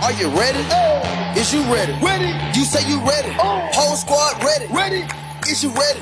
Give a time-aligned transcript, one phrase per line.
[0.00, 0.64] Are you ready?
[0.70, 1.34] Oh.
[1.34, 1.92] Is you ready?
[2.00, 2.30] Ready.
[2.56, 3.32] You say you ready.
[3.74, 4.66] Whole squad ready.
[4.72, 5.04] Ready.
[5.50, 5.98] Is you ready?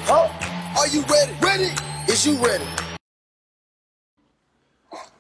[0.76, 1.32] Are you ready?
[1.40, 1.70] Ready.
[2.06, 2.62] Is you ready?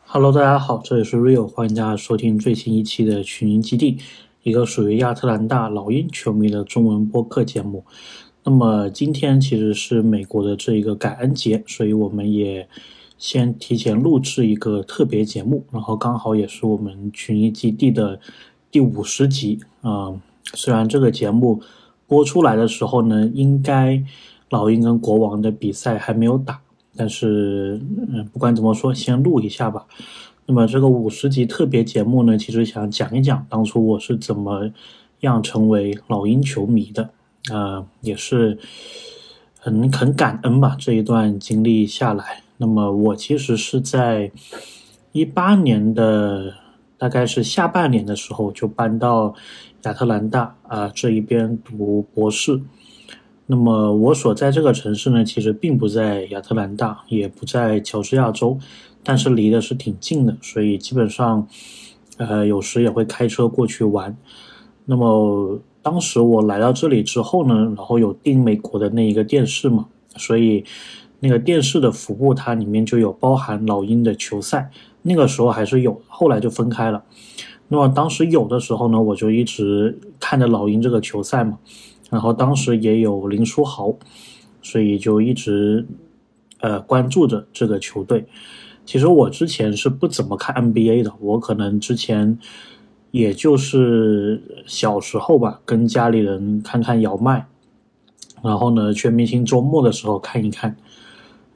[0.04, 3.98] Hello，大家好，这里是 Rio，欢迎大家收听最新一期的群英基地，
[4.42, 7.82] 一个属于亚特兰大老鹰球迷的中文播客节目。
[8.44, 12.68] 那么今天其实是美国的这一个感恩节，所以我们也
[13.16, 18.20] 先提前录制一个特别节目，然后刚好也是我们群英基地的
[18.76, 20.12] 第五十集啊、
[20.52, 21.62] 虽然这个节目
[22.06, 24.04] 播出来的时候呢，应该
[24.50, 26.60] 老鹰跟国王的比赛还没有打，
[26.94, 27.80] 但是
[28.12, 29.86] 嗯，不管怎么说，先录一下吧。
[30.44, 34.70] 那么这个五十集特别节目呢，其实想讲一讲当初我是怎么
[35.20, 37.08] 样成为老鹰球迷的，
[37.50, 38.58] 呃，也是
[39.58, 42.42] 很很感恩吧这一段经历下来。
[42.58, 44.30] 那么我其实是在
[45.12, 46.52] 一八年的
[46.98, 49.34] 大概是下半年的时候就搬到
[49.82, 52.60] 亚特兰大啊、这一边读博士。
[53.46, 58.58] 那么我所在这个城市呢，其实并不在亚特兰大，也不在乔治亚州，
[59.04, 61.46] 但是离的是挺近的，所以基本上，
[62.16, 64.16] 呃，有时也会开车过去玩。
[64.84, 70.64] 那么当时我来到这里之后呢，然后有订美国的那一个电视嘛，所以
[71.20, 74.70] 那个电视的服务它里面就有包含老鹰的球赛，
[75.06, 77.04] 那个时候还是有，后来就分开了。
[77.68, 81.58] 那么当时有的时候呢，我就一直看着老鹰这个球赛嘛，
[82.10, 83.94] 然后当时也有林书豪，
[84.62, 85.86] 所以就一直
[86.60, 88.26] 呃关注着这个球队。
[88.84, 92.38] 其实我之前是不怎么看 NBA 的，我可能之前
[93.10, 97.46] 也就是小时候吧，跟家里人看看姚麦，
[98.42, 100.76] 然后呢，全明星周末的时候看一看，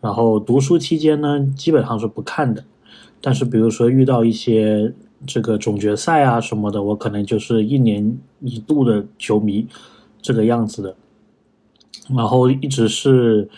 [0.01, 2.65] 然后读书期间呢，基本上是不看的。
[3.21, 4.95] 但是比如说遇到一些
[5.27, 9.67] 这个总决赛啊什么的，我可能就是一年一度的球迷
[10.23, 10.97] 这个样子的。
[12.17, 13.49] 然后一直是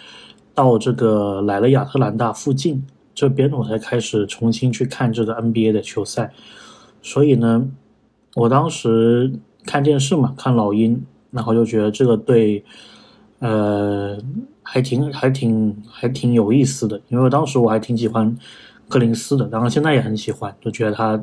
[0.54, 2.84] 到这个来了亚特兰大附近
[3.14, 6.32] 这边，我才开始重新去看这个 NBA 的球赛。
[7.00, 7.68] 所以呢，
[8.34, 9.32] 我当时
[9.64, 12.64] 看电视嘛，看老鹰，然后就觉得这个队，
[13.38, 14.18] 呃，
[14.62, 18.36] 还挺还挺还挺有意思的，因为当时我还挺喜欢
[18.88, 21.22] 柯林斯的，然后现在也很喜欢，就觉得他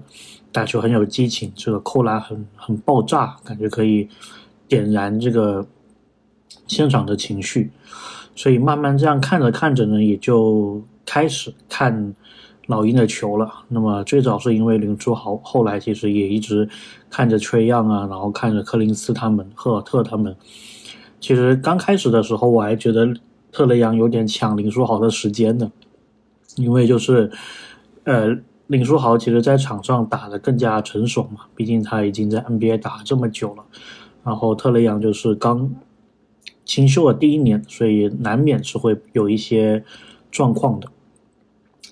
[0.51, 4.07] 打球很有激情，这个扣篮很很爆炸，感觉可以
[4.67, 5.65] 点燃这个
[6.67, 7.71] 现场的情绪，
[8.35, 12.15] 所以慢慢这样看着看着呢，也就开始看
[12.67, 13.51] 老鹰的球了。
[13.67, 16.67] 那么最早是因为林书豪，后来其实也一直
[17.09, 20.35] 看着崔样啊，然后看着柯林斯他们、赫尔特他们。
[21.19, 23.13] 其实刚开始的时候，我还觉得
[23.51, 25.71] 特雷杨有点抢林书豪的时间呢，
[26.55, 27.31] 因为就是
[28.03, 28.37] 呃，
[28.67, 33.63] 林书豪其实在场上打得更加成熟嘛，毕竟他已经在 NBA 打这么久了。
[34.23, 35.73] 然后特雷杨就是刚
[36.65, 39.83] 新秀的第一年，所以难免是会有一些
[40.29, 40.87] 状况的。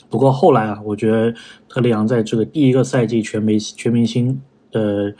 [0.09, 1.33] 不过后来啊，我觉得
[1.67, 4.41] 特雷杨在这个第一个赛季全明全明星
[4.71, 5.15] 的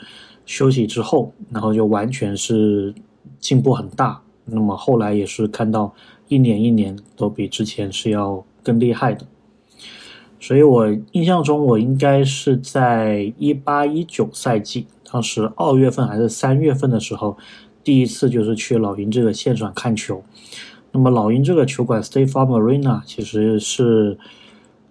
[0.46, 2.94] 休息之后，然后就完全是
[3.40, 4.22] 进步很大。
[4.46, 5.94] 那么后来也是看到
[6.28, 9.26] 一年一年都比之前是要更厉害的。
[10.42, 17.38] 所以我印象中，我应该是在一八一九赛季，当时二月份还是三月份的时候，
[17.84, 20.22] 第一次就是去老鹰这个现场看球。
[20.92, 24.18] 那么老鹰这个球馆 s t a y Farm Arena 其实是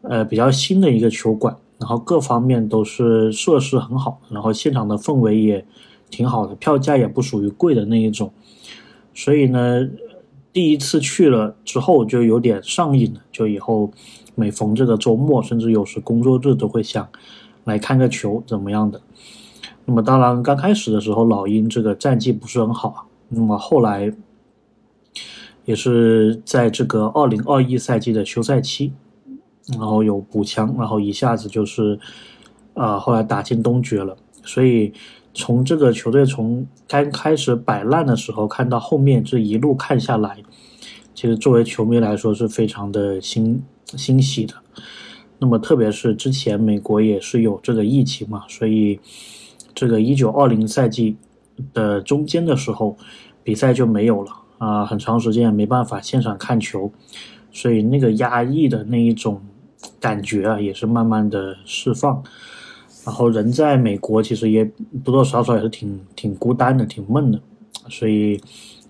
[0.02, 5.64] 呃比较新的一个球馆，然后各方面都是设施很好，然后现场的氛围也
[6.10, 8.32] 挺好的，票价也不属于贵的那一种。
[9.14, 9.88] 所以呢，
[10.56, 13.92] 第一次去了之后就有点上瘾了，就以后
[14.34, 17.06] 每逢这个周末，甚至有时工作日都会想
[17.64, 19.02] 来看个球怎么样的。
[19.84, 23.06] 那么当然刚开始的时候，老鹰这个战绩不是很好。
[23.28, 24.10] 那么后来
[25.66, 28.94] 也是在这个二零二一赛季的休赛期，
[29.72, 32.00] 然后有补强，然后一下子就是
[32.72, 34.16] 啊、后来打进东决了。
[34.42, 34.94] 所以
[35.36, 40.38] 从这个球队从刚开始摆烂的时候，看到后面这一路看下来，
[41.14, 44.54] 其实作为球迷来说是非常的欣欣喜的。
[45.38, 48.98] 那么特别是之前美国也是有这个疫情嘛，所以
[49.74, 51.18] 这个一九二零赛季
[51.74, 52.96] 的中间的时候，
[53.44, 56.90] 比赛就没有了啊、很长时间也没办法现场看球，
[57.52, 59.42] 所以那个压抑的那一种
[60.00, 62.24] 感觉啊，也是慢慢的释放。
[63.06, 64.64] 然后人在美国其实也
[65.04, 67.40] 多多少少也是挺挺孤单的，挺闷的，
[67.88, 68.36] 所以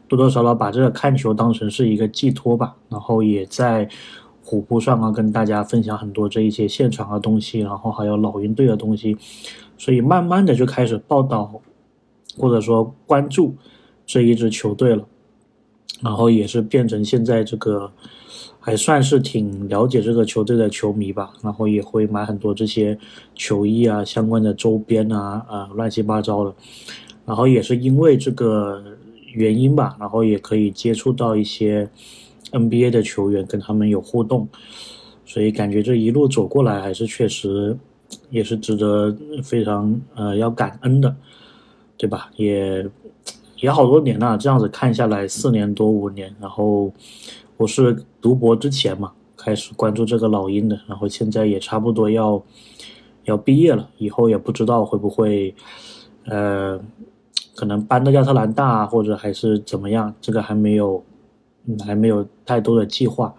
[0.09, 2.75] 多多少少把这个看球当成是一个寄托吧。
[2.89, 3.87] 然后也在
[4.43, 9.15] 虎扑上啊，跟大家分享很多这一些现场的东西，然后还有老鹰队的东西，
[9.77, 11.61] 所以慢慢的就开始报道
[12.39, 13.55] 或者说关注
[14.07, 15.05] 这一支球队了，
[16.03, 17.91] 然后也是变成现在这个
[18.61, 22.99] 还算是挺了解这个球队的球迷吧，然后也会买很多这些
[23.35, 26.55] 球衣啊、相关的周边啊，啊，乱七八糟的，
[27.25, 28.83] 然后也是因为这个
[29.33, 31.89] 原因吧，然后也可以接触到一些。
[32.53, 34.49] NBA 的球员跟他们有互动，
[35.27, 37.77] 所以感觉这一路走过来还是确实
[38.31, 41.15] 也是值得非常呃要感恩的，
[41.99, 42.31] 对吧？
[42.37, 42.89] 也
[43.57, 46.93] 也好多年了，这样子看下来四年多五年，然后
[47.57, 52.43] 我是读博之前嘛开始关注这个老鹰的，然后现在也差不多要
[53.25, 55.55] 要毕业了，以后也不知道会不会
[56.25, 56.81] 呃
[57.55, 61.03] 可能搬到亚特兰大或者还是怎么样，这个还没有。
[61.69, 63.35] 嗯，还没有太多的计划，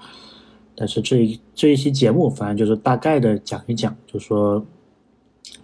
[0.75, 4.61] 但是这一这一期节目，反正就是大概的讲一讲，就说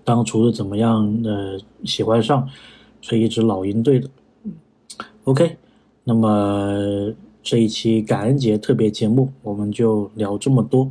[0.06, 2.48] 当初是怎么样的喜欢上
[3.02, 4.08] 这一支老鹰队的。
[5.26, 5.58] OK，
[6.04, 10.90] 那么这一期感恩节特别节目，我们就聊这么多，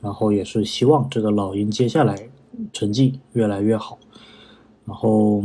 [0.00, 2.28] 然后也是希望这个老鹰接下来
[2.72, 3.98] 成绩越来越好，
[4.84, 5.42] 然后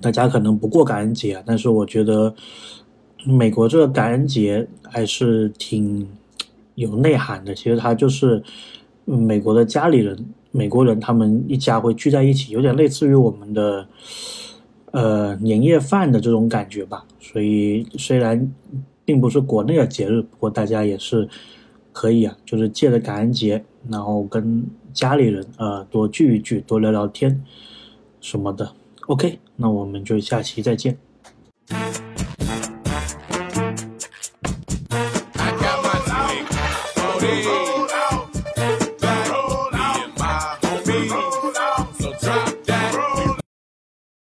[0.00, 2.34] 大家可能不过感恩节啊，但是我觉得。
[3.26, 6.08] 美国这个感恩节还是挺
[6.74, 7.54] 有内涵的。
[7.54, 8.42] 其实它就是
[9.04, 13.86] 美国的家里人，美国人他们一家会聚在一起，有点类似于我们的
[14.92, 17.06] 呃年夜饭的这种感觉吧。
[17.18, 18.52] 所以虽然
[19.04, 21.28] 并不是国内的节日，不过大家也是
[21.92, 27.42] 可以啊，就是借着感恩节，然后跟家里人呃多聚一聚，多聊聊天
[28.20, 28.72] 什么的。
[29.06, 31.09] OK，那我们就下期再见。